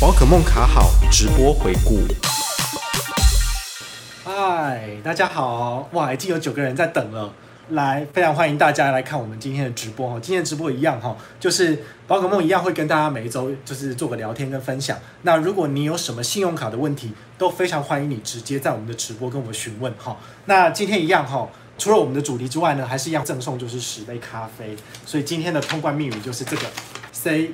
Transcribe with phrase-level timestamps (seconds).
[0.00, 1.98] 宝可梦卡好直播回顾。
[4.24, 5.88] 嗨，大家好！
[5.90, 7.34] 哇，已经有九个人在等了。
[7.70, 10.20] 来，非常欢迎大家来看我们今天的直播哈。
[10.22, 14.96] 今天的直播一样哈，就是宝可梦一样会跟大家每一周就是做个聊天跟分享。
[15.22, 20.16] 那如果你有什么信用卡的问题，都非常欢迎你直接在我们的直播跟我们询问哈。
[20.44, 24.76] 那今天一样哈，除了我们的主题之外呢，还是一样赠送就是十杯咖啡。
[25.04, 26.62] 所以今天的通关密语就是这个
[27.10, 27.50] C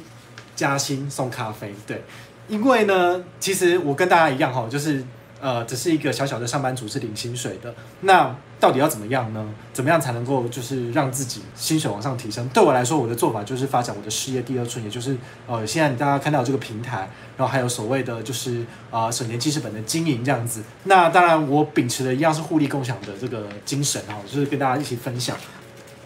[0.54, 1.74] 加薪送咖啡。
[1.86, 2.04] 对，
[2.48, 5.02] 因为呢，其实我跟大家一样哈，就是
[5.40, 7.74] 呃，只是一个小小的上班族，是领薪水的。
[8.00, 9.46] 那到底要怎么样呢？
[9.74, 12.48] 怎么样才能够就是让自己薪水往上提升？
[12.48, 15.16] 对我来说，我的做法就是发展我的事业第二春，也就是
[15.46, 20.62] 呃，现在大家看到这个平台，然后还有所谓的就是啊，省钱记事本的经营这样子。
[20.84, 25.36] 那当然，我秉持的一样是互利共享的这个精神哈，就是跟大家一起分享。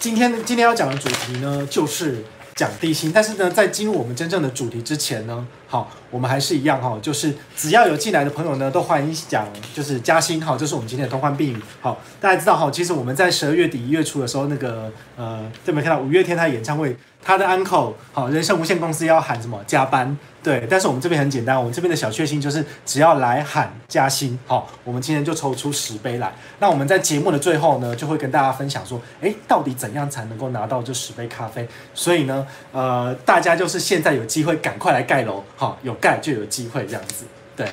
[0.01, 2.25] 今天今天要讲的主题呢，就是
[2.59, 3.13] 讲地心。
[3.15, 11.57] 但是呢，在进入我们真正的主题之前呢，好，我们还是一样哈，就是只要有进来的朋友呢，都欢迎讲，就是加薪哈，这是我们今天的通关密语。
[11.81, 16.97] 好，大家知道哈，其实我们在十二月底一月初的时候，那个呃，有没看到五月天他演唱会，
[17.29, 20.17] 他的 uncle 好，人生无限公司要喊什么加班？
[20.43, 26.33] 对，但是我们这边很简单，我们这边的小确幸就是只要来喊加薪，好，我们今天就抽出十杯来。
[26.59, 31.69] 那我们在节目的最后呢，就会跟大家分享说，诶，到底怎样才能够拿到这十杯咖啡？
[31.93, 37.27] 所以呢，呃，大家就是现在有机会赶快来盖楼，好，有盖就有机会这样子。
[37.55, 37.71] 对，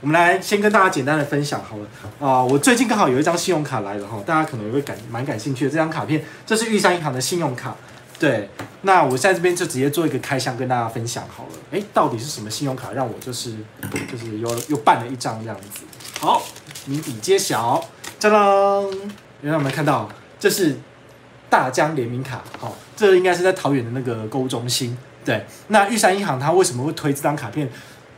[0.00, 1.86] 我们来先跟大家简单的分享好了。
[2.20, 5.70] 啊、我最近刚好有一张信用卡来了哈，大家可能也会感蛮感兴趣的。
[5.72, 7.74] 这张卡片，这是玉山银行的信用卡。
[8.18, 8.48] 对，
[8.82, 11.50] 那我在这边就直接做一个开箱跟大家分享好了。
[11.72, 13.54] 诶，到底是什么信用卡让我就是
[14.10, 15.80] 就是又又办了一张这样子？
[16.20, 16.42] 好，
[16.86, 17.84] 谜底揭晓，
[18.20, 18.90] 짜 잔！
[19.42, 20.76] 让我们看到这是
[21.50, 24.96] 大江联名卡，好、这应该是在桃园的那个购物中心。
[25.24, 27.68] 对，那玉山银行它为什么会推这张卡片？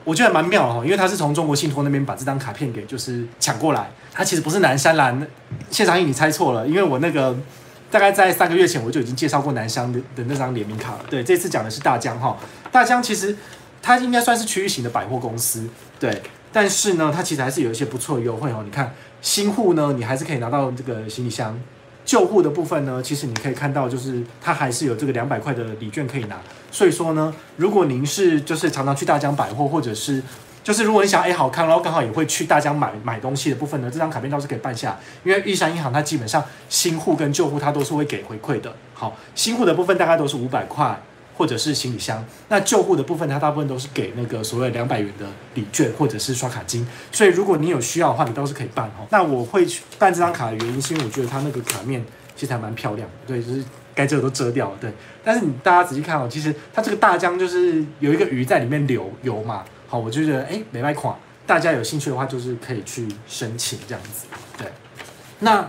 [0.05, 5.27] 我觉得蛮妙哈，因为它是从中国信托那边把这张卡片给就是抢过来，它其实不是南山啦，那
[5.69, 7.37] 谢长义你猜错了，因为我那个
[7.91, 12.37] 大概在三个月前我就已经介绍过南香的的那张联名卡了，对，这次讲的是大江哈，
[12.73, 13.37] 大江其实
[13.81, 21.59] 它应该算是区域型的百货公司，对，但是呢，它其实还是有一些不错的优惠哦，你看新户呢，你还是可以拿到这个行李箱。
[22.05, 26.41] 旧户的部分呢，其实你可以看到，就是它还是有这个两百块的礼券可以拿。
[26.71, 30.23] 所以说呢，如果您是就是常常去大江百货，或者是
[30.67, 34.99] 就是如果你想哎好看，然后刚好也会去大江买买东西的部分呢，这张卡片倒是可以办下。
[35.23, 38.75] 因为玉山银行它基本上新户跟旧户它都是会给回馈的。
[38.93, 41.01] 好，新户的部分大概都是五百块。
[41.39, 49.07] 或者是行李箱，那旧户的部分，它大部分都是给那个所谓两百元的礼券或者是刷卡金，所以如果你有需要的话，你倒是可以办哦。
[49.11, 52.03] 那我会去办这张卡的原因，是因为我觉得它那个卡面
[52.35, 53.63] 其实还蛮漂亮的，对，就是
[53.95, 54.91] 该遮的都遮掉了，对。
[55.23, 61.15] 但是你大家仔细看哦，其实它这个大江就是有一个鱼在里面流游嘛，好，我就觉得哎没卖款，
[61.47, 64.27] 大家有兴趣的话就是可以去申请这样子，
[64.59, 64.67] 对。
[65.41, 65.69] 那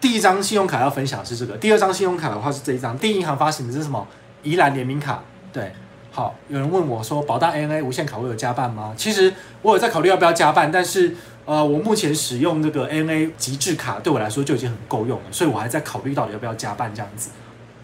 [0.00, 4.06] 第一张信用卡要分享是这个，第二张信用卡的话是这一张，第一银行发行的是什么？
[4.42, 5.72] 宜兰联名卡，对，
[6.12, 8.94] 好，有人问我说，保大 ANA 无限卡我有加办吗？
[8.96, 11.14] 其实我有在考虑要不要加办，但是
[11.44, 17.30] 呃，我目前使用这个 ANA 极致卡对我来说就已经很够用了，所以我还在考虑到底要不要加办这样子。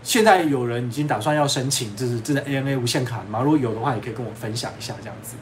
[0.04, 3.40] 现在有人已经打算要申请，就是这个 ANA 无限卡吗？
[3.40, 5.34] 如果有的话，也可以跟我分享一下这样子。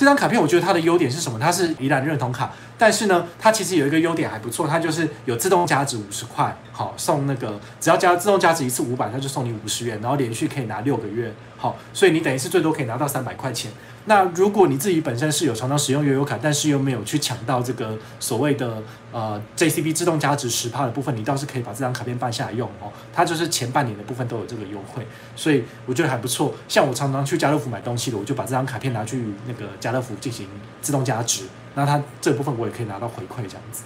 [0.00, 1.38] 这张卡片我觉得它的优点是什么？
[1.38, 13.70] 它是宜兰认同卡，但是呢，它其实有一个优点还不错，它就是有自动加值五十块，好送那个只要加自动加值一次五百，它就送你五十元，然后连续可以拿六个月，好，所以你等于是最多可以拿到三百块钱。
[14.06, 18.82] 那如果你自己本身是有常常使用悠游卡，但是又没有去抢到这个所谓的
[19.12, 22.90] 呃 JCB 自动加值十帕的部分，你倒是可以把这张卡片办下来用哦。
[23.12, 25.06] 它就是前半年的部分都有这个优惠，
[25.36, 26.54] 所以我觉得还不错。
[26.66, 30.48] 像我常常去家乐福买东西的，我就把这张卡片拿去那个家乐福进行
[30.80, 31.44] 自动加值，
[31.74, 33.82] 那它这部分我也可以拿到回馈这样子。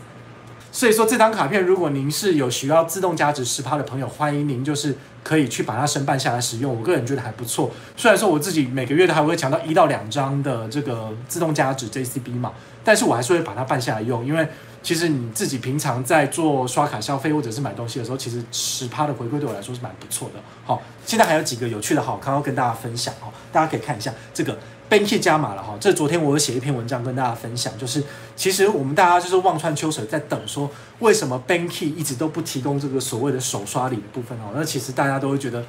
[0.75, 4.93] 所以说这张卡片，如果您是有需要自动加值十趴的朋友，欢迎您就是
[5.23, 6.77] 可以去把它申办下来使用。
[6.77, 7.71] 我个人觉得还不错。
[7.97, 14.49] 虽然说我自己每个月都还会抢到一到两张的这个自动加值 JCB 嘛，但是我还是会把它办下来用，因为
[14.83, 20.41] 其实你自己平常在做刷卡消费或者是买东西的时候，其实十趴的回馈对我来说是蛮不错的。
[20.65, 24.59] 好，现在还有几个有趣的好康要跟大家分享哦，大家可以看一下这个。
[24.91, 28.03] Banky 加码了哈，这昨天我有写一篇文章跟大家分享，就是
[28.37, 30.71] 其实我们大家就是望穿秋水在等说，
[31.01, 34.53] 为什么 Banky 一直都不提供这个所谓的手刷礼的部分哦？
[34.55, 35.65] 那其实大家都会觉得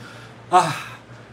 [0.49, 0.75] 啊，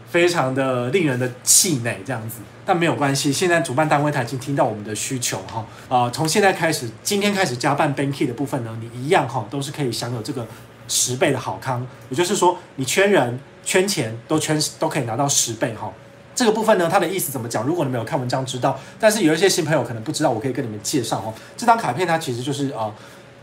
[0.09, 10.47] 非常的令人的气馁这样子，但没有关系，现在主办单位他已经听到我们的需求哈，啊、从现在开始，今天开始加办 Banky 的部分呢，你一样哈都是可以享有这个
[10.87, 15.91] 十倍的好康，也就是说你圈人圈钱都圈都可以拿到十倍哈。
[16.35, 17.65] 这个部分呢，它的意思怎么讲？
[17.65, 21.33] 如果你没有看文章知道，但是有一些新朋友可能不知道，我可以跟你们介绍哦。
[21.55, 22.93] 这张卡片它其实就是呃，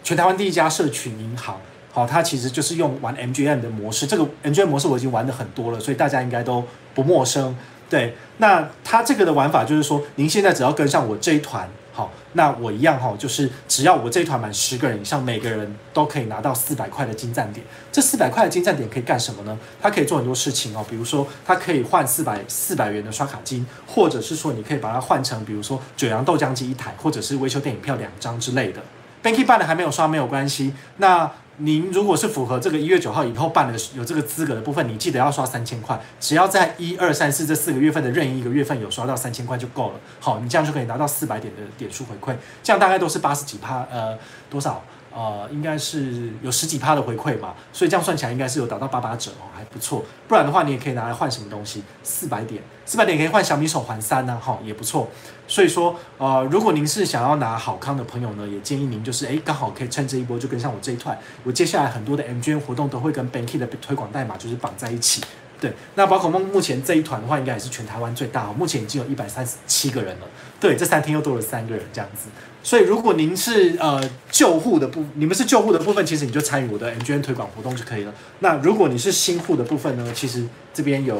[0.02, 1.56] 全台湾第一家社群银行，
[1.92, 4.06] 好，它其实就是用玩 MGM 的模式。
[4.06, 6.64] 这个 MGM 模式我已经玩的很多了，所以大家应该都
[6.94, 7.56] 不陌生。
[7.88, 11.68] 对，那它这个的玩法就是说，您现在只要跟上我这一团。
[11.92, 17.66] 好，那我一样哈，就是只要我这一团满十个人以上，每个人都可以拿到四百块的金赞点。
[17.90, 19.58] 这四百块的金赞点可以干什么呢？
[19.82, 28.80] 它可以做很多事情哦，比如说它可以换四百四百元的刷卡金，或者是说你可以把它换成，比如说九阳豆浆机一台，或者是维修电影票两张之类的。
[29.22, 31.30] Banky 办的还没有刷没有关系，那。
[31.60, 40.00] 您如果是符合这个一月九号以后办的有这个资格的部分，你记得要刷三千块，只要在一二三四这四个月份的任意一个月份有刷到三千块就够了。
[40.18, 44.18] 好，你这样就可以拿到四百点的点数回馈，这样大概都是八十几趴，呃，
[44.48, 44.82] 多少？
[45.12, 50.04] 呃，应该是有十几趴的回馈嘛，所以这样算起来应该是有打到八八折哦，还不错。
[50.28, 51.82] 不然的话，你也可以拿来换什么东西？
[52.02, 55.08] 四百点，四百点可以换小米手环三呢，哈，也不错。
[55.48, 61.18] 所以说，呃，如果您是想要拿好康的朋友呢，也建议您就是，哎，刚好可以趁这一波就跟上我这一团。
[61.42, 65.22] 我接下来很多的 MGN 活动都会跟 Banky 的推广代码就是绑在一起。
[65.60, 70.26] 对，那宝可梦目前这一团的话，应该也是全台湾最大，目前已经有一百三十七个人了。
[70.58, 72.28] 对，这三天又多了三个人这样子。
[72.62, 78.12] 所以如果您是呃旧户的部，你们是旧户的部分，其实你就参与我的 MGN 推广活动就可以了。
[78.40, 81.16] 那如果你是新户的部分呢，其实这边有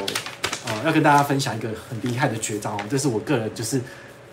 [0.66, 3.80] 呃要跟大家分享一个很厉害的绝招哦，这是我个人就是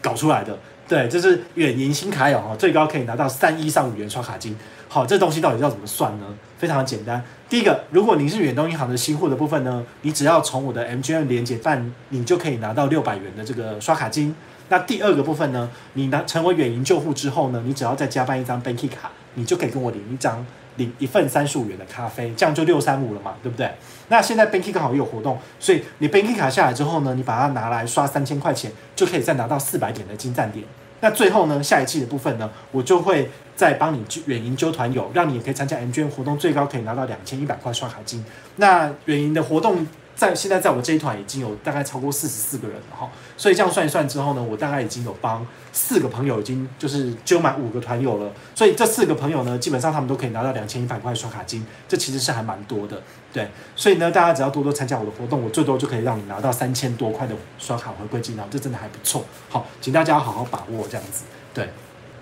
[0.02, 0.58] 搞出来的。
[0.88, 4.56] 对，这是远银新卡友哈，最高可以拿到三一上五元刷卡金。
[4.88, 6.26] 好，这东西到底要怎么算呢？
[6.58, 7.22] 非常的简单。
[7.50, 14.34] 第一个，如果您是远东银行的新户的部分呢，你只要从我的 MGN 连接办，你就可以拿到六百元的这个刷卡金。
[14.70, 23.72] 那第二个部分呢，你拿成为远银旧户之后呢，你只要再加办一张 Banky 卡，你就可以跟我领一张领一份三十五元的咖啡，这样就六三五了嘛，对不对？
[24.10, 30.66] 那现在 Banky 刚好又有活动，所以你 Banky 卡下来之后呢，你把它拿来刷三千块钱，就可以再拿到四百点的金赞点。
[31.00, 38.26] 那最后呢，下一季的部分呢，我就会再帮你远银揪团友，让你也可以参加 MGN 活动，最高可以拿到两千一百块刷卡金。
[38.58, 39.88] 那远银的活动。
[40.18, 53.00] 在现在，在我这一团已经有大概超过四十四个人了哈，所以这样算一算之后呢，我大概已经有帮四个朋友已经就是揪满五个团友了，所以这四个朋友呢，基本上他们都可以拿到两千一百块刷卡金，这其实是还蛮多的，
[53.32, 61.70] 对，所以呢，大家只要多多参加我的活动，我最多就可以让你拿到三千多块的刷卡回馈金，然后这真的还不错，好，请大家好好把握这样子，对，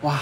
[0.02, 0.20] 哇，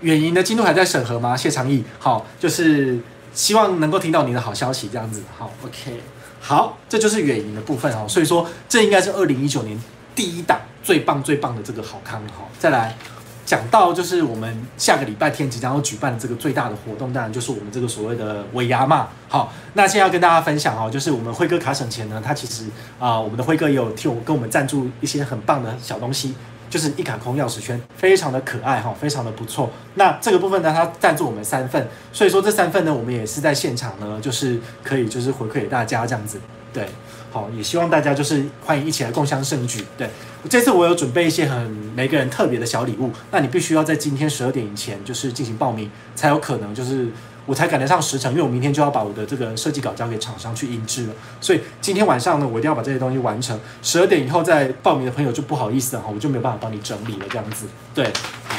[0.00, 1.36] 远银的进度还在审核吗？
[1.36, 2.98] 谢长义，好，就是
[3.34, 6.00] 希望能够听到你的好消息这样子，好，OK。
[6.44, 9.80] 好，这就是远银的部分哦，所以说这应该是二零一九年
[10.14, 12.44] 第一档最棒最棒的这个好康哈。
[12.58, 12.96] 再来
[13.46, 19.08] 讲到就是我们下个礼拜天即将要举办的这个最大的活动，当然就是我们这个所谓的尾牙嘛。
[19.28, 22.64] 好，那现在要跟大家分享哦，就是我们辉哥卡省钱呢，他其实
[22.98, 26.34] 啊，我们的辉哥也有替我跟我们赞助一些很棒的小东西。
[26.72, 29.68] 就是一卡空钥匙圈，非常的可爱哈，非常的不错。
[29.96, 36.40] 那这个部分呢，它赞助我们三份，所以说这三份呢，我们也是在现场呢，就是可以就是回馈给大家这样子。
[36.72, 36.88] 对，
[37.30, 39.84] 好，也希望大家就是欢迎一起来共襄盛举。
[39.98, 40.08] 对，
[40.48, 47.08] 这次我有准备一些很每个人特别的小礼物，那你必须要在今天十二点以前就是进行报名，才有可能就是。
[47.46, 53.58] 我才赶得上时辰，因为我明天就要把我的这个设计稿交给厂商去印制了，所以今天晚上呢，我一定要把这些东西完成。
[53.82, 57.66] 十二点以后再报名的朋友就不好意思了哈，我就没有办法帮你整理了这样子。
[57.94, 58.12] 对，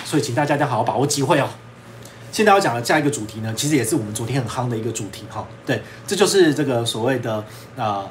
[0.04, 1.48] 所以请大家要好好把握机会哦。
[2.32, 5.48] 现在要讲的下一个主题呢，其实也是我们昨天很夯的一个主题哈。
[5.66, 7.44] 对，这就是这个所谓的
[7.78, 8.06] 啊。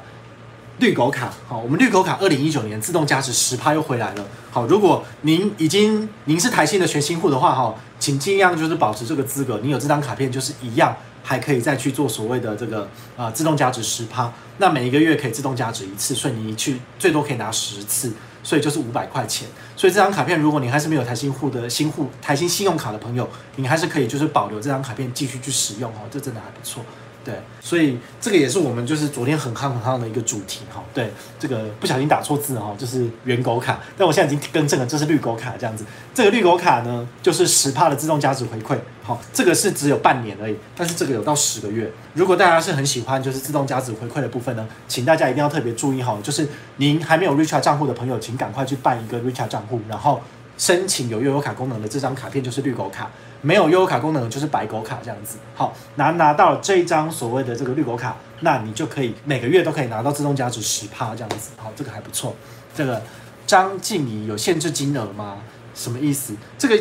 [0.79, 4.25] 绿狗卡，好，我们绿狗卡二零一九年自动加值十趴又回来了。
[4.49, 14.33] 好，如果您已经您是台新的全新户的话，哈，请尽量就是保持这个资格，你有这张卡片就是一样，还可以再去做所谓的这个啊自动加值十趴。
[14.57, 18.11] 那每一个月可以自动加值一次，所以你去最多可以拿十次，
[18.41, 19.47] 所以就是五百块钱。
[19.75, 26.83] 所以这张卡片，如果你还是没有台新户的新户台新信用卡的朋友，你还是可以就是保留这张卡片继续去使用，哦，这真的还不错。
[27.23, 30.83] 对，所以这个也是我们就是昨天很夯很夯的一个主题哈。
[30.93, 35.85] 对，这个不小心打错字哈，就是原狗卡，但我现在已经更正了，这是绿狗卡这样子。
[36.13, 41.89] 这个绿狗卡呢，就是十帕的自动加值回馈，好，这个是只有半年而已，但是这个有到十个月。
[42.13, 50.21] 如果大家是很喜欢就是自动加值回馈的部分呢，请大家一定要特别注意哈，就是您还没有 Richard 账户的朋友，请赶快去办一个 Richard 账户，然后
[50.57, 53.09] 申请有悠游卡功能的这张卡片就是绿狗卡。
[53.41, 62.33] 没有悠游卡功能就是白狗卡这样子，好拿拿到这一张所谓的这个绿狗卡，那你就可以每个月都可以拿到自动加值十趴这样子，好这个还不错。
[62.73, 63.01] 这个
[63.45, 65.39] 张静怡有限制金额吗？
[65.75, 66.33] 什么意思？
[66.57, 66.79] 这个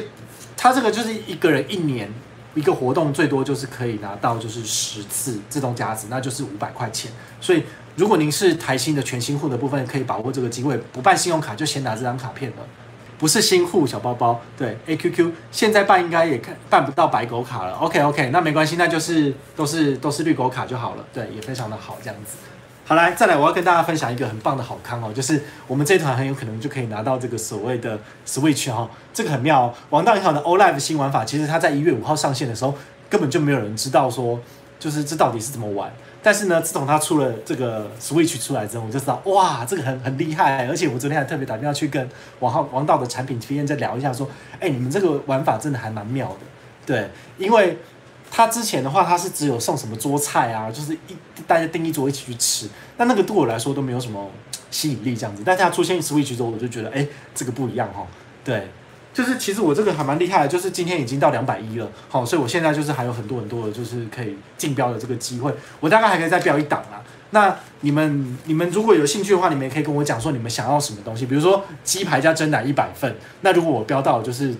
[0.56, 2.08] 他这个就是一个人一年
[2.54, 7.10] 一个活动最多就是可以拿到就是十次自动加值，那就是五百块钱。
[7.40, 7.64] 所以
[7.96, 12.58] 如果您是台新的全新户的部分，可以把握这个机会，不办信用卡就先拿这张卡片了。
[13.22, 17.74] 不是新户小包包，对 AQQ 现在办应该也看办不到白狗卡了。
[17.74, 21.04] OK OK，那没关系，那就是都是都是绿狗卡就好了。
[21.14, 22.38] 对，也非常的好这样子。
[22.84, 29.74] 好来，再来，我要跟大家分享一个很棒的好康哦，就是我们这一团很有可能就可以拿到这个所谓的 Switch 哈，这个很妙哦。
[29.90, 32.74] 王道银行的 O Live 新玩法，其实它在一月五号上线的时候，
[33.08, 34.40] 根本就没有人知道说，
[34.80, 35.92] 就是这到底是怎么玩。
[36.22, 40.66] 但是呢，自从它出了这个 Switch 出来之后，我就知道哇，这个很很厉害。
[40.68, 42.08] 而且我昨天还特别打电话去跟
[42.40, 44.28] 王浩王道的产品体验再聊一下，说，
[44.60, 46.40] 哎，你们这个玩法真的还蛮妙的。
[46.86, 47.78] 对，因为。
[48.34, 51.14] 他之前的话，他是只有送什么桌菜啊，就是一
[51.46, 54.26] 大家订一桌一起去吃，那那个对我来说都没有什么
[54.70, 55.42] 吸引力这样子。
[55.44, 58.06] 但是他出现 Switch 之后，我就觉得，哎，这个不一样哈。
[58.42, 58.70] 对，
[59.12, 67.02] 就是其实我这个还蛮厉害的，就是今天已经到两百一了，好，所以我现在就是还有很多很多的，就是可以竞标的这个机会，我大概还可以再标一档啊。
[67.30, 74.54] 那你们你们如果有兴趣的话，你们也可以跟我讲说你们想要什么东西，比如说鸡排加蒸奶一百份，那如果我标到就是。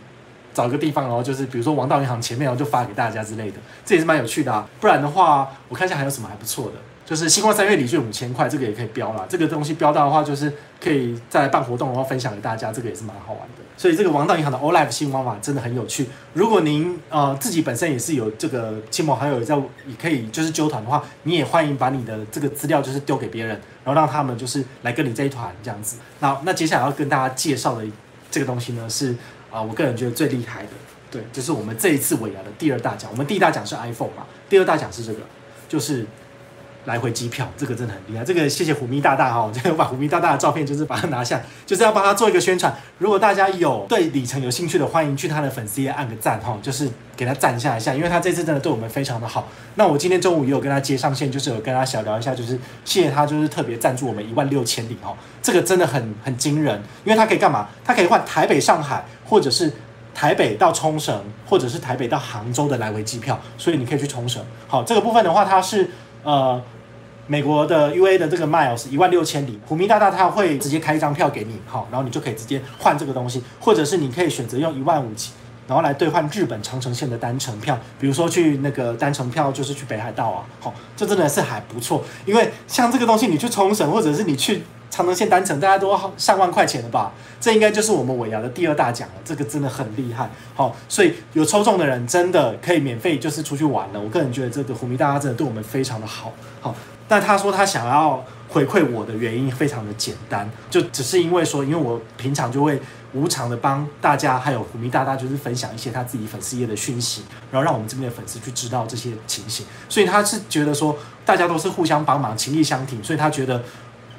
[0.54, 3.56] 找个地方，然后就是比如说王道银行前面，然后就发给大家之类的，
[3.86, 4.68] 这也是蛮有趣的啊。
[4.82, 6.72] 不然的话，我看一下还有什么还不错的，
[7.04, 9.26] 就是星光三月礼券五千块，这个也可以标了。
[9.28, 13.62] 这个东西标到的话，就是可以再来办活动，然后分享给大家，这个也是蛮好玩的。
[13.76, 16.06] 所以这个王道银行的 O Life 新方法真的很有趣。
[16.34, 25.96] 如果您呃自己本身也是有这个亲朋好友在，也可以就是揪团的话，你也欢迎把你的这个资料就是丢给别人，然后让他们就是来跟你这一团这样子。
[26.20, 27.84] 那那接下来要跟大家介绍的
[28.30, 29.14] 这个东西呢是。
[29.52, 30.70] 啊，我个人觉得最厉害的，
[31.10, 33.10] 对，就是我们这一次尾牙的第二大奖。
[33.12, 35.18] 我们第一大奖是 iPhone 嘛，第二大奖是这个，
[35.68, 36.06] 就是
[36.84, 38.24] 来回机票，这个真的很厉害。
[38.24, 42.74] 这个谢谢虎咪大大哈， 这个把虎咪大大的照片就是把它拿下， 就是要帮他做一个宣传。
[42.98, 49.48] 如果大家有对里程有兴趣的，欢迎去他的粉丝页按个赞哈，就是给他赞下一下，因为他这次真的对我们非常的好。
[49.76, 57.68] 那我今天中午也有跟他接上线，就是有跟他小聊一下，就是谢谢他，就是特别赞助我们一万六千里哈，这个真的很很惊人，因为他可以干嘛？
[57.84, 59.04] 他可以换台北上海。
[59.24, 59.72] 或者是
[60.14, 64.44] 台北到冲绳，或者是台北到杭州的来回机票，所以你可以去冲绳。
[64.68, 65.88] 好，这个部分的话，它是
[66.22, 66.62] 呃
[67.26, 75.32] 美国的 U A 的这个 miles 一万六千里，虎迷大大他会直接开一张票给你，好，然后你就可以直接换这个东西，或者是你可以选择用一万五起，
[75.72, 84.62] 然后来兑换日本长城线的单程票，比如说去那个单程票就是去北海道啊，好，这真的是还不错，因为像这个东西你去冲绳，或者是你去。
[84.90, 87.10] 长城线单程大家都上万块钱了吧？
[87.40, 90.28] 这应该就是我们尾牙的第二大奖了，这个真的很厉害。
[90.54, 93.98] 好，所以有抽中的人真的可以免费就是出去玩了。
[93.98, 96.30] 我个人觉得这个虎迷大家真的对我们非常的好。
[96.60, 96.74] 好，
[97.08, 102.80] 但他说他想要回馈我的原因非常的简单，就只是因为说，因为我平常就会
[103.14, 109.64] 无偿的帮大家还有虎迷大大就是分享一些他自己粉丝页的讯息，然后让我们这边的粉丝去知道这些情形。
[109.88, 113.62] 所以他是觉得说大家都是互相帮忙，情义相挺，所以他觉得。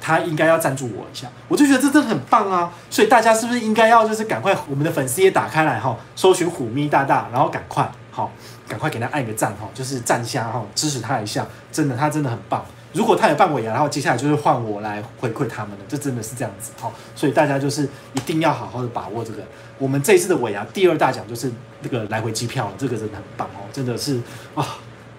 [0.06, 2.70] 他应该要赞助我一下，我就觉得这真的很棒啊！
[2.90, 8.30] 所以大家是不是应该要就是赶快我们的粉丝也打开来哈，搜寻虎咪大大，然后赶快好，
[8.68, 12.62] 赶快给他按个赞哈，就是赞下哈，支持他一下，真的他真的很棒。
[12.94, 16.90] 如果他有办尾牙，然后接下来就是换我来回馈他们了，这真的是这样子哈。
[17.14, 17.82] 所以大家就是
[18.14, 19.42] 一定要好好的把握这个，
[19.78, 24.20] 我们这一次的尾牙第二大奖就是那个来回机票了，这个真的很棒哦，真的是
[24.54, 24.78] 啊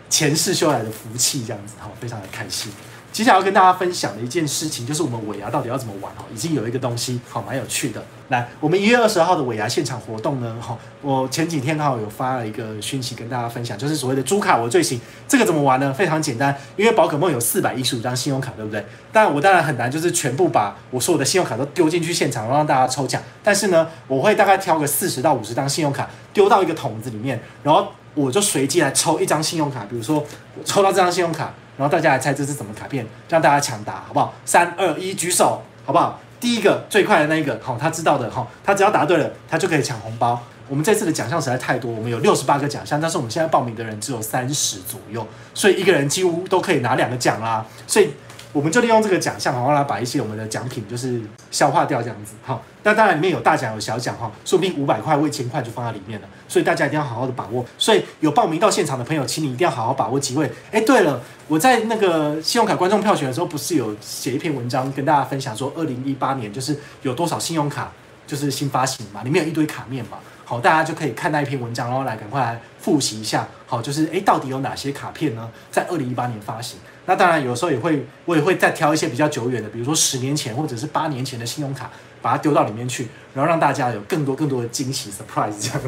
[0.10, 2.72] 前世修来的福气这样子哈，非常的开心。
[3.16, 8.04] 接下来要跟大家分享的一件事情，就是我们尾牙到底要怎么玩哦，已经有一个东西好蛮有趣的。
[8.28, 15.00] 来，我们一月二十号的尾牙现场活动呢， 哈，我前几天刚好有发了一个讯息跟大家分享，就是所谓的猪卡我最行。
[15.30, 15.94] 这个怎么玩呢？
[15.94, 18.86] 非常简单，因为宝可梦有四百一十五张信用卡，对不对？
[19.14, 23.24] 但我当然很难，就是全部把我所有的信用卡都丢进去现场，然后让大家抽奖。
[23.42, 30.18] 但是呢，我会大概挑个四十到五十张信用卡丢到一个桶子里面，然后我就随机来抽一张信用卡，比如说
[30.58, 31.54] 我抽到这张信用卡。
[31.78, 34.34] 然后大家来猜这是什么卡片，让大家抢答，好不好？
[34.46, 36.20] 三二一，举手，好不好？
[36.40, 40.42] 第一个最快的那一个，好，他知道的，好，他只要答对了，他就可以抢红包。
[40.68, 48.10] 我们这次的奖项实在太多，我们有六十八个奖项，但是我们现在报名的人只有三十左右，所以一个人几乎都可以拿两个奖啦，所以。
[48.56, 51.20] 我们就利用这个奖项，然后来把一些我们的奖品就是
[51.52, 52.64] 消化掉这样子，好。
[52.84, 57.66] 那当然里面有大奖有小奖哈，说不定五百块或一千块就放在里面了，所以大家一定要好好的把握。
[57.78, 60.52] 所以有报名到现场的朋友，请你一定要好好把握机会。
[60.72, 67.92] 哎，对了，我在那个信用卡观众票选的时候，不是有写一篇文章跟大家分享说，二零一八年就是有多少信用卡
[68.28, 70.18] 就是新发行嘛，里面有一堆卡面嘛。
[70.48, 73.48] 好，大家就可以看那一篇文章，然后来赶快来复习一下。
[73.66, 75.50] 好，就是诶，到底有哪些卡片呢？
[75.72, 76.78] 在二零一八年发行。
[77.08, 81.90] 那当然，有时候也会，我也会再挑一些比较久远的，比如说十年前或者是八年前的信用卡，
[82.26, 85.82] 把它丢到里面去，然后让大家有更多更多的惊喜 surprise 这样。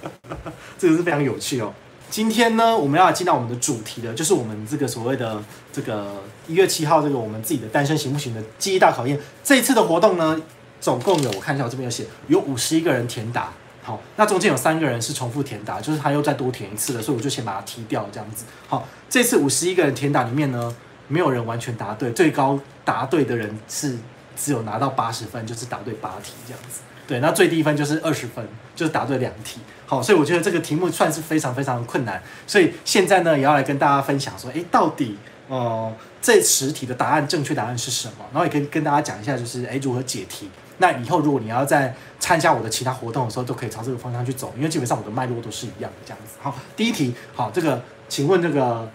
[0.78, 1.70] 这个是非常有趣哦。
[2.08, 5.38] 今天呢，我们要进到我们的主题的，就是我们这个所谓的
[5.70, 6.14] 这个
[6.48, 9.20] 一月七号这个我们自己的单身行不行的记忆大考验。
[9.44, 10.40] 这一次的活动呢，
[10.80, 13.52] 总共有我看一下，我这边有写有五十一个人填答。
[13.82, 18.46] 好，那中间有三个人是重复填答，就是他又再多填一次了，所以我就先把它踢掉这样子。
[18.66, 20.74] 好，这次五十一个人填答里面呢，
[21.08, 23.94] 没有人完全答对，最高答对的人是
[24.36, 26.80] 只有拿到八十分，就是答对八题这样子。
[27.06, 29.60] 对，那最低分就是二十分，就是答对两题。
[29.86, 32.20] 好，所以我觉得这个题目算是非常非常的困难。
[32.46, 35.16] 所以现在呢，也要来跟大家分享说，诶，到底
[35.48, 38.24] 呃这十题的答案正确答案是什么？
[38.32, 40.50] 然后也可以跟大家讲一下，就是诶如何解题。
[40.78, 46.34] 那以后如果你要在参加我的其他活动的时候，都可以朝这个方向去走，因为基本上我的脉络都是一样的这样子。
[46.40, 48.90] 好，第一题，好，这个请问这个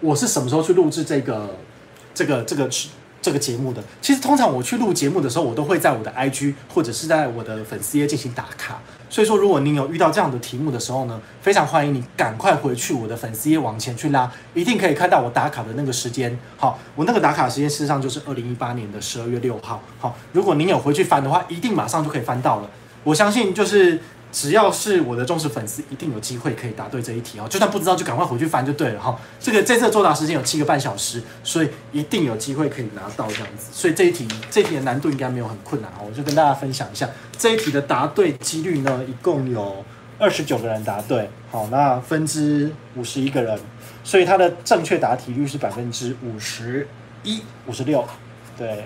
[0.00, 1.56] 我是什么时候去录制这个
[2.14, 2.68] 这个这个
[3.22, 3.82] 这个节目的？
[4.02, 8.82] 其实通常我去录节目的时候，我都会在我的 IG 或者是在我的粉丝页进行打卡。
[9.08, 16.36] 所以说，如果您有遇到这样的题目的时候呢，非常欢迎你赶快回去我的粉丝页往前去拉，一定可以看到我打卡的那个时间。
[16.56, 19.80] 好，我那个打卡时间事实上就是二零一八年的十二月六号。
[20.00, 22.70] 好，如果您有回去翻的话，一定马上就可以翻到了。
[23.04, 24.00] 我相信就是。
[24.32, 27.46] 只要是我的忠实粉丝，一定有机会可以答对这一题哦。
[27.48, 29.16] 就算不知道，就赶快回去翻就对了哈。
[29.38, 33.66] 这个这次作答时间有七个半小时，所以一定有机会可以拿到这样子。
[33.70, 36.06] 所以这一题，这一题的难度应该没有很困难哦。
[36.08, 39.84] 我就跟大家分享一下，这一题的答对几率呢，一共有
[40.18, 43.60] 二十九个人答对，好，那分之五十一个人，
[44.02, 46.88] 所以它的正确答题率是百分之五十
[47.22, 48.02] 一、五十六，
[48.56, 48.84] 对，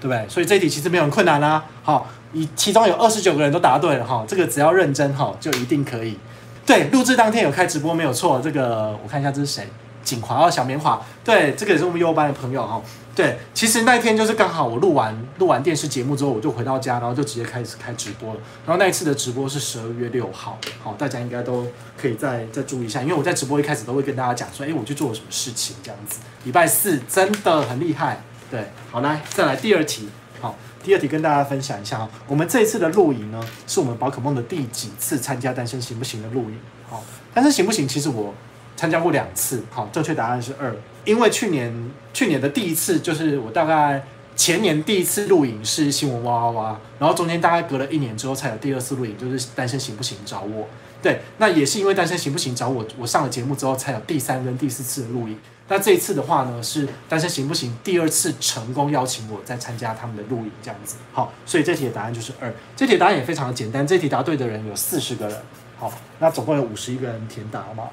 [0.00, 0.26] 对不对？
[0.28, 2.08] 所以这一题其实没有很困难啦，好。
[2.32, 6.18] 以其中有二十九个人都答对了哈，这个只要认真哈，就一定可以。
[6.66, 8.38] 对，录制当天有开直播没有错。
[8.42, 9.66] 这个我看一下这是谁，
[10.02, 11.00] 锦华哦，小棉花。
[11.24, 12.82] 对，这个也是我们幼班的朋友哈。
[13.14, 18.40] 对，其实那天就是刚好我录完录完电视节目之后，我就回到家，然后就直接开始开直播了。
[18.66, 26.18] 然后那一次的直播是十二月六号，好，大家应该都可以再再注意一下，因为我在直播一开始都会跟大家讲说，哎，我去做了什么事情这样子。
[26.44, 28.20] 礼拜四真的很厉害。
[28.50, 30.08] 对，好来再来第二题，
[30.40, 30.54] 好。
[30.84, 36.56] 第二题跟大家分享一下哈，我们这一次的露营呢，是我们宝可梦的第几次参加单身行不行的露营？
[36.88, 37.02] 好，
[37.34, 37.88] 单身行不行？
[37.88, 38.32] 其实我
[38.76, 40.72] 参加过两次，好，正确答案是二，
[41.04, 44.00] 因为去年去年的第一次就是我大概
[44.36, 50.68] 前年第一次露营是新闻哇哇哇，然后中间大概隔了一年之后才有第二次露营，就是单身行不行找我，
[51.02, 55.36] 对，那也是因为单身行不行找我，我上了节目之后才有第三跟第四次的露营。
[55.68, 57.76] 那这一次的话呢，是单身行不行？
[57.82, 60.96] 第二次成功邀请我再参加他们的录影，这样子。
[61.12, 62.52] 好，所以这题的答案就是二。
[62.76, 65.36] 这题的答案也非常的简单，这题答对的人有四十个人。
[65.76, 67.88] 好，那总共有五十一个人填答嘛？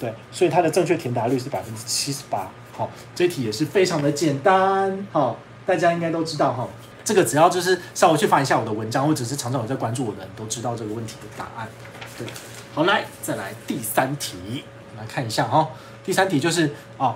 [0.00, 2.50] 对，所以它的正确填答率是百分之七十八。
[2.72, 5.06] 好，这题也是非常的简单。
[5.12, 6.66] 好，大家应该都知道哈，
[7.04, 11.68] 这个只要就是稍微去翻一下我的文章，或者是常常有在关注我的人都知道这个问题的答案。
[12.16, 12.26] 对，
[12.74, 14.64] 好来，再来第三题，
[14.96, 15.68] 来看一下哈。
[16.08, 17.14] 第三题就是哦，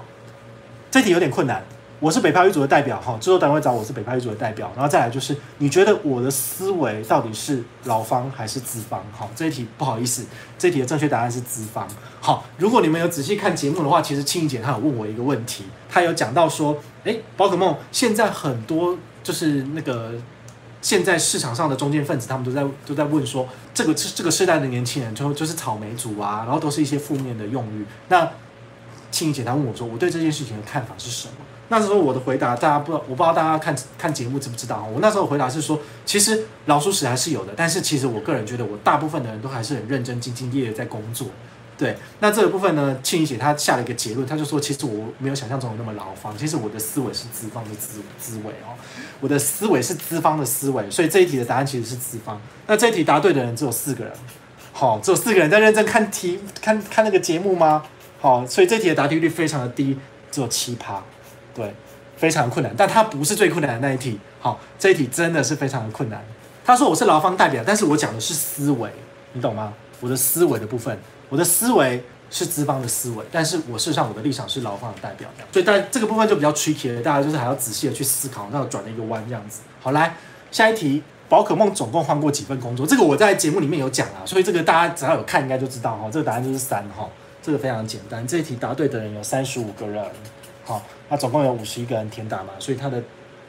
[0.90, 1.64] 这题有点困难。
[1.98, 9.02] 我是北漂一族的代表哈，制作单位找我是北漂一族的代表，然后再来就是你觉得我的思维到底是劳方还是资方？
[9.10, 10.26] 好，这一题不好意思，
[10.58, 11.88] 这题的正确答案是资方。
[12.20, 20.12] 好，如果你们有仔细看节目的话，其实青姐她有问我一个问题，她有讲到说，哎，宝可梦现在很多就是那个
[20.82, 28.28] 现在市场上的中间分子，他们都在都在问说，这个这这个世代的年轻人就就是草莓族啊，然后都是一些负面的用语，那。
[29.12, 31.34] 庆怡姐她问我说：“我对这件事情的看法是什么？”
[31.68, 34.84] 那时候我的回答，大家不知道，我不知道大家看看节目知不知道。
[34.92, 41.28] 我那时候回答是说：“其实老鼠屎还是有的，但是其实我个人觉得，我大部分的人都还是很认真、兢兢业业在工作。”
[41.78, 48.76] 对，那这个部分呢，庆怡姐她下了一个结论，她就说：“其实我没有想象中的那么牢方，其实我的思维是资方的资资维哦，
[49.20, 52.40] 我的思维是资方的思维，所以这一题的答案其实是资方。
[52.66, 54.12] 那这一题答对的人只有四个人，
[54.72, 57.82] 好，只有四个人在认真看题，看看那个节目吗？”
[58.22, 59.98] 好，所以这题的答题率非常的低，
[60.30, 61.02] 只有七趴，
[61.52, 61.74] 对，
[62.16, 62.72] 非常困难。
[62.76, 64.16] 但它不是最困难的那一题。
[64.38, 66.24] 好，这一题真的是非常的困难。
[66.64, 68.88] 他说我是劳方代表，但是我讲的是思维，
[69.32, 69.74] 你懂吗？
[69.98, 70.96] 我的思维的部分，
[71.28, 75.28] 我的思维是资方的思维，但是我事实上我的立场是劳方的代表。
[75.50, 79.62] 所以在这个部分就比较 tricky 了，大家就是还要仔细的去思考，那转了一个弯这样子。
[79.80, 80.14] 好，来
[80.52, 82.86] 下一题，宝可梦总共换过几份工作？
[82.86, 87.08] 这个我在节目里面有讲啊，所以这个大家只要有看应该就知道哈，这个答案就是三哈。
[87.42, 90.02] 这个非常简单，这一题答对的人有三十五个人，
[90.64, 93.02] 好，那总共有五十一个人填答嘛，所以它的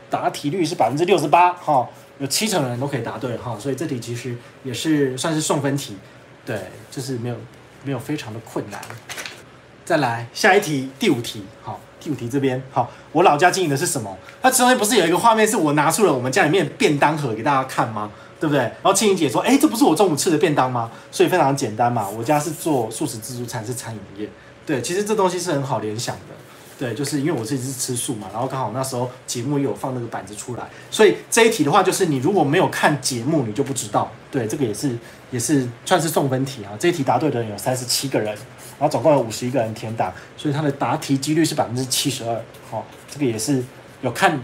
[0.09, 5.95] 答题率是百分之六十八，哈，有七成的人都可以答对，哈，所以这题其实也是算是送分题，
[6.45, 7.35] 对，就是没有
[7.83, 8.81] 没有非常的困难。
[9.85, 11.79] 再来下一题，第五题，好。
[12.03, 14.17] 第五题这边，好，我老家经营的是什么？
[14.41, 18.11] 那中间不是有一个画面是我拿出了我们家里面便当盒给大家看吗？
[18.43, 18.59] 对不对？
[18.59, 20.91] 然后青莹姐说，哎，这不是我中午吃的便当吗？
[21.09, 24.29] 所以非常简单嘛，我家是做素食自助餐，是餐饮业。
[24.65, 26.35] 对，其实这东西是很好联想的。
[26.77, 34.11] 对，就是因为我自己是吃素嘛，然后刚好那时候节目也有放那个板子出来，所以这一题的话，就是你如果没有看节目，你就不知道。
[34.29, 34.91] 对，这个也是
[35.31, 36.71] 也是算是送分题啊。
[36.77, 38.27] 这一题答对的人有三十七个人，
[38.77, 42.41] 然后总共有五十一个人填答，所以它的答题几率是百分之七十二。
[42.69, 43.63] 好，这个也是
[44.01, 44.37] 有看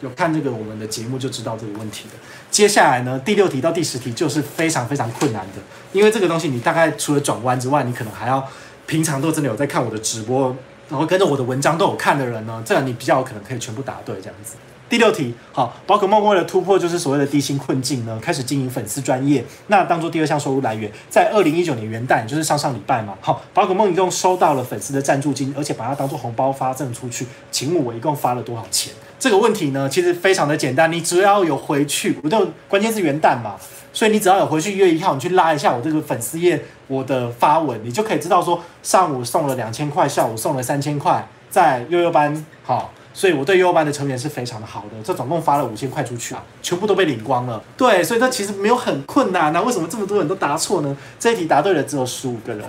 [0.00, 2.14] 有看这个我们的节目就知道这个问题的。
[2.50, 8.46] 接下来呢，第六题到第十题就是非常非常困难的，因为这个东西你大概除了转弯之外，你可能还要
[8.86, 10.54] 平常都真的有在看我的直播。
[10.90, 14.54] 然后跟着我的文章都有看的人呢，这样你比较有可能可以全部答对这样子。
[14.86, 20.92] 第六题，好，宝可梦为了突破就是所谓的低薪困境呢，开始经营粉丝专业，那当做第二项收入来源。
[21.08, 27.26] 在二零一九年元旦，就是上上礼拜嘛，好，宝可梦一共收到了粉丝的赞助金，而且把它当做红包发赠出去。
[27.50, 28.92] 请问我一共发了多少钱？
[29.24, 33.54] 这个问题呢，其实非常的简单，你只要有回去，我就关键是元旦嘛，
[33.90, 36.62] 所以你只要有回去一月一号，你去拉一下我这个粉丝页。
[36.88, 47.62] 我的发文，你就可以知道说，上午送了两千块，下午送了三千块，在悠悠班，好，所以我对悠悠班的成员是非常的好的，这总共发了五千块出去啊，全部都被领光了。
[47.78, 50.94] 对，所以这其实没有很困难，那为什么这么多人都答错呢？
[51.18, 52.62] 这一题答对了只有十五个人。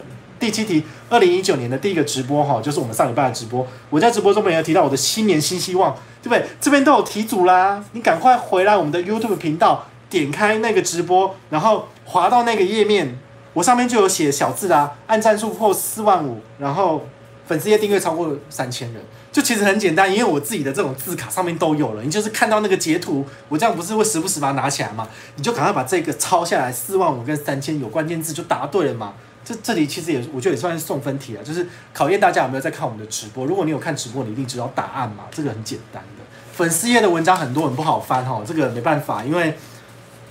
[0.46, 6.46] 第七题，二零一九年的第一个直播哈，就是我们上礼拜的直播，我在直播中没有提到我的新年新希望，对不对？
[6.62, 13.18] 这边都有题组啦，你赶快回来我们的 YouTube 频道，点开那个直播，然后滑到那个页面。
[13.54, 17.08] 我上面就有写小字啊，按赞数破四万五，然后
[17.48, 29.16] 粉丝页订阅超过三千人，就其实很简单，因为我自己的这种字卡上面都有了，你就是看到那个截图，我这样不是会时不时把它拿起来嘛，你就赶快把这个抄下来，四万五跟三千有关键字就答对了嘛。
[29.46, 33.46] 这这里其实也我觉得也算是送分题了，就是考验大家有没有在看我们的直播。
[33.46, 36.24] 如果你有看直播，你一定知道答案嘛，这个很简单的。
[36.52, 39.56] 粉丝页的文章很多很不好翻哈，这个没办法，因为。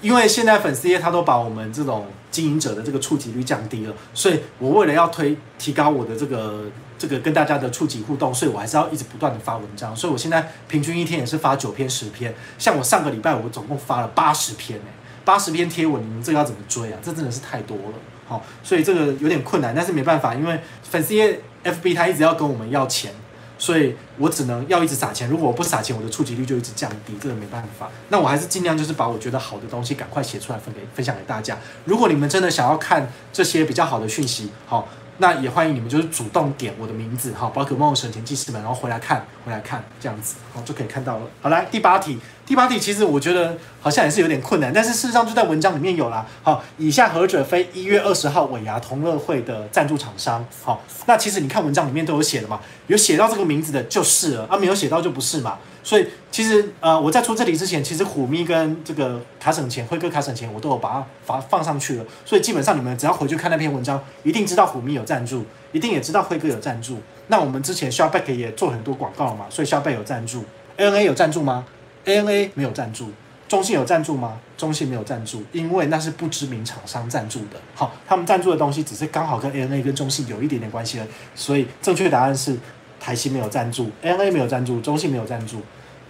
[0.03, 6.66] 因为现在粉丝页他都把我们这种经营者的这个触及率降低了，所以我为了要推提高我的这个
[6.98, 14.79] 这个跟大家的触及互动，所以我还是要一直不断的发文章，所以我现在平均一天也是发九篇十篇，像我上个礼拜我总共发了八十篇，
[15.24, 16.98] 八十篇贴文，你们这个要怎么追啊？
[17.03, 17.94] 这真的是太多了，
[18.26, 23.12] 好，所以这个有点困难，但是没办法，因为粉丝页 FB 他一直要跟我们要钱。
[23.56, 27.88] 所以我只能要一直撒钱，如果我不撒钱，我的触及率就一直降低，这个没办法。
[28.08, 31.56] 那我还是尽量就是把我觉得好的东西赶快写出来分给分享给大家。
[31.84, 34.88] 如果你们真的想要看这些比较好的讯息，好。
[35.18, 41.26] 那也欢迎你们，就是主动点我的名字，哈，宝可梦神田记事本，然后回来看，回来看，这样子，好就可以看到了。
[41.40, 46.26] 好，来第八题，第八题其实我觉得好像也是有点困难，但是事实上就在文章里面有啦。
[46.42, 50.44] 好，以下何者非一月二十号尾牙同乐会的赞助厂商？
[50.62, 55.59] 好，那其实你看文章里面都有写的嘛，有写到这个名字的就是了，啊，没有写到就不是嘛。
[55.83, 62.04] 所以其实呃，我在出这里之前，其实虎咪跟这个卡省钱、辉哥卡省钱，我都有把它发放上去了。
[62.24, 66.98] 所以基本上你们只要回去看那篇文章，一定知道虎咪有赞助，一定也知道辉哥有赞助。
[67.28, 70.44] 那我们之前 Shopback 也做很多广告嘛，所以 Shopback 有赞助
[70.78, 71.66] ，ANA 有赞助吗
[72.05, 73.11] ？ANA 没有赞助，
[73.49, 74.38] 中信有赞助吗？
[74.57, 77.61] 中信没有赞助，因为那是不知名厂商赞助的。
[77.75, 81.07] 好，他们赞助的东西只是刚好跟 ANA 跟中信有一点点关系了。
[81.35, 82.57] 所以正确答案是。
[83.01, 85.61] 台新没有赞助，ANA 没有赞助，中信没有赞助，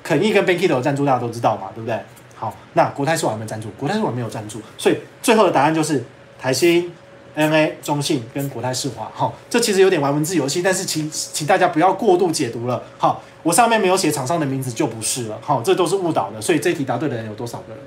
[0.01, 1.99] 肯益跟 Banky 都有赞助，大家都知道嘛，对不对？
[2.37, 6.05] 好，那国泰世华没有赞助，国泰世华没有赞助，所以最后的答案就是
[6.39, 6.93] 台新、
[7.37, 9.11] ANA、中信跟国泰世华。
[9.13, 12.81] 好，这其实有点玩文字游戏，但是请请大家不要过度解读了。
[12.97, 15.39] 好，我上面没有写厂商的名字就不是了。
[15.41, 16.43] 好，这都是误导的。
[16.43, 17.79] 所以这题答对的人有多少个人？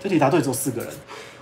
[0.00, 0.90] 这题答对只有四个人。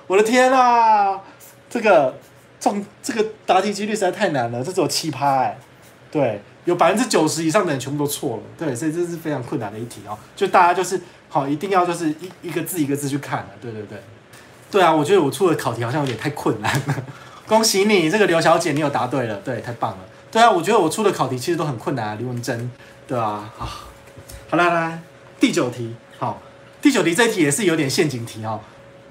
[0.07, 1.21] 我的天啊，
[1.68, 2.16] 这个
[2.59, 5.59] 中这个答题几率实在太难了，这只有七趴哎，
[6.11, 6.40] 对。
[6.64, 10.18] 有百分之九十以上的人全部都错了，对，所以这是非常困难的一题哦。
[10.37, 13.99] 就大家就是好，一定要就是一一个字一个字去看了，对对对，
[14.71, 16.94] 对啊，我觉得我出的考题好像有点太困难了。
[17.49, 19.99] 恭喜你，这个刘小姐你有答对了，对，太棒了。
[20.31, 22.71] 对啊，我觉得我出的考题其实都很困难啊，李文珍，
[23.09, 23.66] 对啊，好，
[24.51, 25.01] 好啦来，
[25.40, 26.42] 第九题，好，
[26.83, 28.61] 第九题这题也是有点陷阱题哦。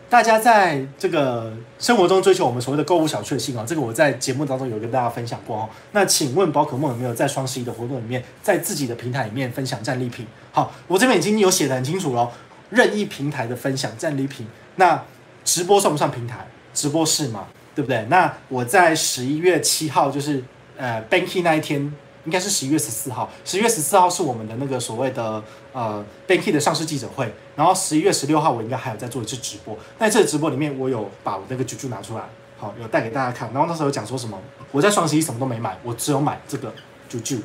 [0.08, 5.70] 大家在这个生活中追求我们所谓的购物小确幸啊，这个我在节目当中有跟大家分享过哦。
[5.94, 10.28] 那请问宝可梦有没有在双十一的活动里面，在自己的平台里面分享战利品？
[10.52, 12.32] 好，我这边已经有写的很清楚了，
[12.70, 14.46] 任意平台的分享战利品。
[14.76, 15.04] 那
[15.44, 16.46] 直播算不算平台？
[16.72, 17.48] 直播是嘛？
[17.74, 18.06] 对不对？
[18.12, 20.44] 那我在十一月七号，就是
[20.78, 21.92] 呃 Banky 那一天。
[22.28, 32.24] 应该是十一月十四号，十一月十四号是我们的那个所谓的呃 Banky 的上市记者会，然后十一月十六号我应该还有在做一次直播，在这个直播里面我有把我那个啾啾拿出来，
[32.58, 34.38] 好有带给大家看，然后那时候有讲说什么，
[34.74, 36.74] 我在双十一什么都没买，我只有买这个
[37.10, 37.40] 啾啾，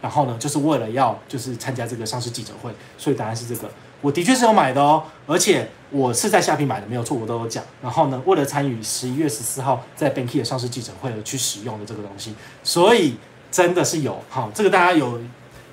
[0.00, 3.68] 然后呢，就是为了要就是参加这个上市记者会，所以答案是这个。
[4.02, 7.62] 我的确是有买的哦，而且我是在虾皮买的，没有错，我都有讲。
[7.82, 13.16] 然后呢，为了参与十一月十四号在 Banky 的上市记者会而去使用的这个东西，所以
[13.50, 15.20] 真的是有好，这个大家有，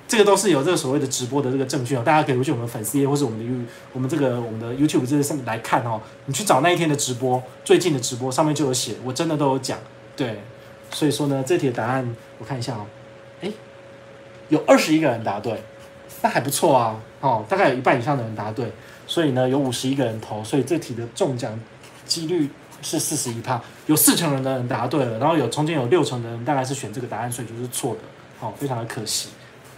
[0.06, 9.78] 这个都是有这个所谓的直播的这个证据哦，大家可以去我们粉丝页或是我们的 You，我们这个我们的 YouTube 这上面来看哦，你去找那一天的直播，最近的直播上面就有写，我真的都有讲，
[10.16, 10.40] 对，
[10.90, 12.86] 所以说呢，这题的答案我看一下哦，
[13.42, 13.52] 诶，
[14.48, 15.62] 有二十一个人答对。
[16.20, 18.72] 那还不错啊，哦，大概有一半以上的人答对，
[19.06, 21.56] 所以呢有五十一个人投，所以这题的中奖
[22.04, 22.50] 几率
[22.82, 28.00] 是四十一趴，有四成人的人答对了，然后有中间有六成的人大概是选这个答案，所以就是错的，
[28.38, 29.30] 好，非常的可惜。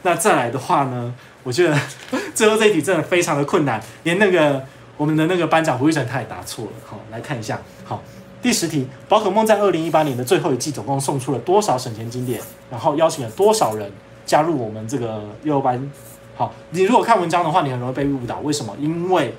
[0.03, 1.79] 那再来的话呢，我觉得
[2.35, 4.63] 最后这一题真的非常的困难，连那个
[4.97, 8.03] 我们的那个班长胡玉成他也答错了，好，来看一下，好，
[8.41, 13.91] 第十题，宝可梦在二零一八年的最后一季总共送出了多少省钱经典，然后邀请了多少人
[14.25, 15.91] 加入我们这个幼儿班？
[16.37, 18.41] 好，你如果看文章的话，你很容易被误导。
[18.41, 18.75] 为什么？
[18.81, 19.35] 因为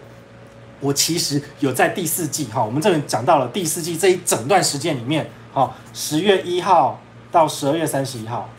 [0.82, 7.00] 我其实有在第四季哈，我们这里讲到了第四季这一整段时间里面，好，十月一号
[7.32, 8.50] 到十二月三十一号，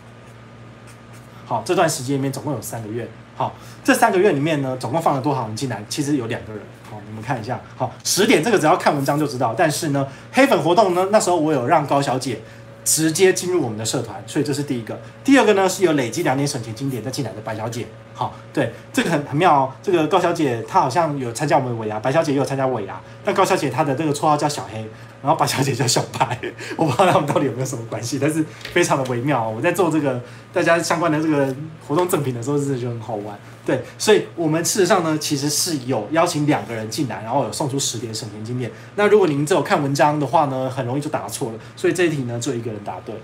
[1.44, 3.06] 好，这段时间里面总共有三个月。
[3.36, 3.54] 好，
[3.84, 5.84] 这三个月里面呢，总共放了多少人进来？
[5.88, 6.62] 其实有两个人。
[6.90, 7.60] 好，你们看一下。
[7.76, 9.54] 好，十点这个只要看文章就知道。
[9.56, 12.40] 但是呢，黑粉活动呢，那时候我有让高小姐。
[12.84, 15.00] 直接进入我们的社团，所以这是第一个。
[15.22, 17.86] 第二个呢，是有累积两年省钱经典再进来的白小姐。
[18.14, 19.72] 好，对，这个很很妙哦。
[19.82, 23.00] 这个高小姐她好像有参加我们尾牙，白小姐也有参加尾牙。
[23.24, 24.78] 但高小姐她的这个绰号叫小黑，
[25.22, 26.38] 然后白小姐叫小白，
[26.76, 29.48] 我不知道他们到底有没有什么关系，但是非常的微妙。
[29.48, 30.20] 我在做这个
[30.52, 31.54] 大家相关的这个
[31.86, 33.38] 活动赠品的时候，真的就很好玩。
[33.64, 38.70] 对，所以我们事实上呢，其实是有邀请两个人进来，然后有送出十点省钱经验。
[38.96, 41.58] 那如果您只有看文章的话呢，很容易就答错了。
[41.76, 43.14] 所以这一题呢，只有一个人答对，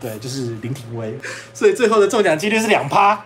[0.00, 1.18] 对，就是林廷威。
[1.52, 3.24] 所以最后的中奖几率是两趴，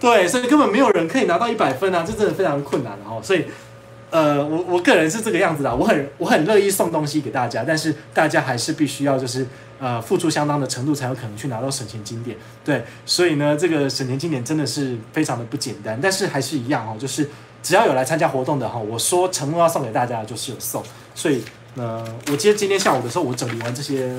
[0.00, 3.20] 对，所以根本没有人可以拿到一百分啊，这真的非常困难哦。
[3.22, 3.44] 所以。
[4.10, 9.44] 呃，我我个人是这个样子的，我很我很乐意送东西给大家，但是大家还是必须要就是
[9.80, 12.36] 呃付出相当的程度，才有可能去拿到省钱经典。
[12.64, 17.28] 对，所以呢，这个省钱经典真的是非常的不简单，但是还是一样哦，就是
[17.60, 20.80] 只要有来参加活动的哈，我说承诺要送给大家的就是有送。
[21.16, 21.42] 所以
[21.74, 24.16] 呃，我今天今天下午的时候，我整理完这些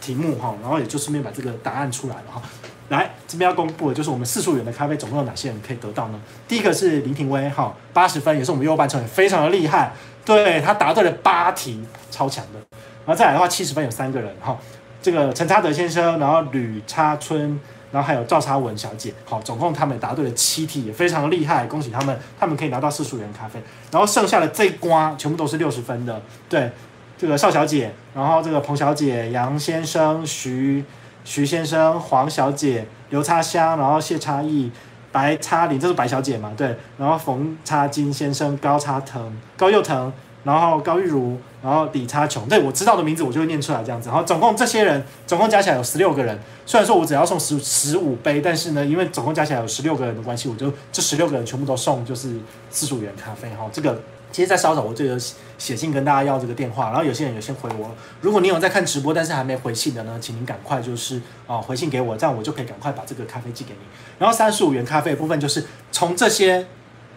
[0.00, 2.42] 题目哈，然后也就顺便把这个答案出来了哈。
[2.90, 6.20] 来，这边要公布的就是我们四十元的咖啡总共有哪些人可以得到呢？
[6.48, 9.92] 第一个是林廷威，哈，八十分，也是我们幼班成员，非常的厉害，
[10.24, 12.58] 对他答对了八题，超强的。
[13.06, 14.58] 然后再来的话，七十分有三个人，哈，
[15.00, 17.60] 这个陈差德先生，然后吕差春，
[17.92, 23.62] 然后还有赵差文小姐，好，总共他们答对了七题，也非常的厉害，恭喜他们，他们可以拿到四十元咖啡。
[23.92, 26.68] 然后剩下的这一瓜全部都是六十分的，对，
[27.16, 30.84] 这个邵小姐，然后这个彭小姐，杨先生，徐。
[31.24, 34.70] 徐先生、黄小姐、刘叉香，然后谢叉义、
[35.12, 36.52] 白叉林，这是白小姐嘛？
[36.56, 40.12] 对，然后冯叉金先生、高叉腾、高佑腾，
[40.44, 44.08] 然后高玉如，然后李叉琼，对我知道的名字我就会念出来这样子。
[44.08, 46.38] 然后总共这些人，总共加起来有十六个人。
[46.64, 52.34] 虽然说我只要送十十五杯，但是呢，因为总共加起来有十六个人的关系，我就这十六个人全部都送就是
[52.70, 54.00] 四十五元咖啡哈，这个。
[54.32, 55.18] 其实，在稍早我就有
[55.58, 57.90] 写信跟大家要这个电话，然后有些人有先回我。
[58.20, 63.80] 如果你有在看直播，但是还没回信的呢，请您赶快就是啊回信给我，这样我就可以赶快把这个咖啡寄给你。
[64.18, 66.66] 然后三十五元咖啡的部分，就是从这些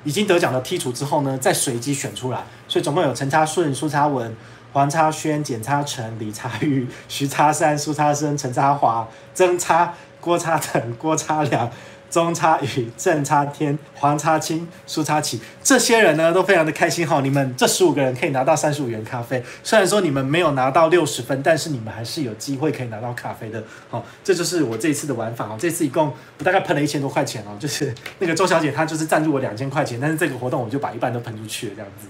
[0.03, 2.43] 已经得奖的剔除之后呢，再随机选出来。
[2.67, 4.35] 所以总共有陈差顺、苏差文、
[4.71, 11.69] 黄差轩、简差成、李差玉、徐差山、苏差生、陈差华、曾差、郭差腾、郭差良。
[12.13, 17.21] 中差雨、正差天、黄差清、苏差起，这些人呢都非常的开心哈！
[17.21, 23.63] 你们这十五个人可以拿到三十五元咖啡，虽然说你们没有拿到六十分，但是你们还是有机会可以拿到咖啡的。
[23.89, 25.57] 好，这就是我这次的玩法哦。
[25.59, 32.07] 这次一共我大概喷了一千多块钱哦，就是那个周小姐她就是赞助我两千块钱，但是这个活动我就把一半都喷出去了这样子。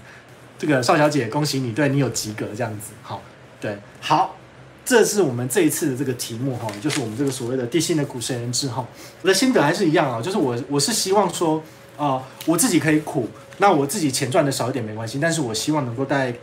[0.58, 2.90] 这个邵小姐，恭喜你，对你有及格这样子。
[3.00, 3.22] 好，
[3.58, 4.36] 对，好。
[4.84, 8.86] 这是我们这一次的这个题目哈，就是我们这个所谓的地心的股神人质哈。
[9.22, 11.62] 我的心得还是一样啊，就是我我是希望说，
[11.96, 16.34] 啊，我自己可以苦，那我自己钱赚的少一点没关系，但是我希望能够带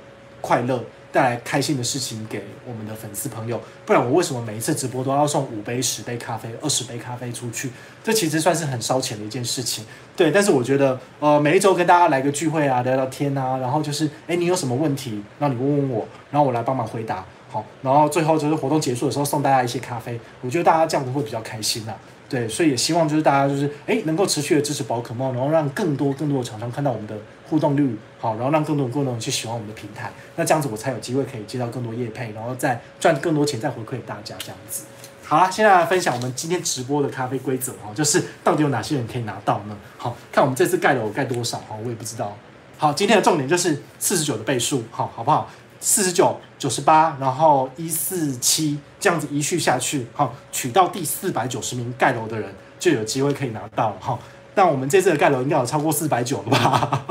[0.42, 3.62] 快乐、带来开心的事情给我们的粉丝朋友。
[3.86, 7.70] 不然我为什么每一次直播都要送五杯、十杯咖啡、二十杯咖啡出去？
[8.04, 9.86] 这其实算是很烧钱的一件事情。
[10.16, 17.24] 对，但是我觉得，呃，每一周跟大家来个聚会啊，聊聊天啊，然后就是，哎，你有什么问题，那你问问我，然后我来帮忙回答。
[17.52, 21.94] 好，然后最后就是活动结束的时候送大家一些咖啡，我觉得大家这样子会比较开心呐。
[22.30, 27.14] 对，所以也希望就是大家就是哎能够持续的支持宝可梦，然后让更多更多的厂商看到我们的
[27.50, 34.86] 互动率，好，然后让更多更多人去喜欢我们的平台，那这样子我才有机会可以接到更多业配，然后再赚更多钱再回馈给大家这样子。
[35.26, 39.76] 好啦，现在来分享我们今天直播的咖啡规则哦，就是到底有哪些人可以拿到呢？
[39.98, 42.34] 好看我们这次盖楼盖多少哈，我也不知道。
[42.78, 45.50] 好，今天的重点就是四十九的倍数，好好不好？
[45.82, 54.18] 四十九、九十八，然后一四七这样子一序下去，好，取到第四百九十名盖楼的人就有机会可以拿到哈。
[54.54, 57.06] 但我们这次的盖楼应该有超过四百九了吧？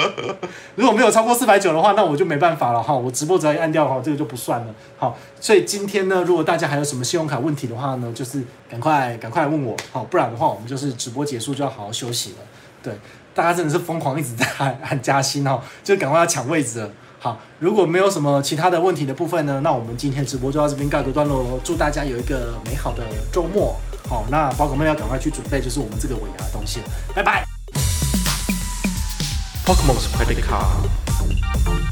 [0.76, 2.94] 如果没有超过四百九的话，那我就没办法了哈。
[2.94, 4.74] 我直播只要一按掉哈，这个就不算了。
[4.98, 12.38] 好，所以今天呢，如果大家还有什么信用卡问题的话呢，就是赶快赶快问我，好，不然的话我们就是直播结束就要好好休息了。
[12.82, 12.98] 对，
[13.34, 14.46] 大家真的是疯狂一直在
[14.82, 16.90] 喊加薪哦，就赶快要抢位置了。
[17.22, 21.60] 好，如果没有什么其他的问题的部分呢，那我们今天直播就到这边告一个段落喽。
[21.62, 23.78] 祝大家有一个美好的周末。
[24.08, 26.86] 好，那宝可梦要赶快去准备，就是我们这个尾牙的东西了。
[27.14, 27.44] 拜拜。
[29.66, 31.89] Pokemon Credit Card。